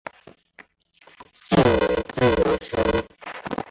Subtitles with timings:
[1.47, 3.05] 现为自由身。